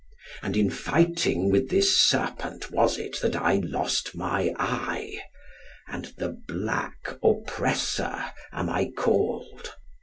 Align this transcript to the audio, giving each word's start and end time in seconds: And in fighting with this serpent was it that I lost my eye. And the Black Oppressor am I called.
And 0.41 0.57
in 0.57 0.71
fighting 0.71 1.51
with 1.51 1.69
this 1.69 1.95
serpent 1.95 2.71
was 2.71 2.97
it 2.97 3.21
that 3.21 3.35
I 3.35 3.57
lost 3.57 4.15
my 4.15 4.51
eye. 4.57 5.21
And 5.89 6.05
the 6.17 6.29
Black 6.47 7.19
Oppressor 7.21 8.31
am 8.51 8.67
I 8.67 8.89
called. 8.97 9.75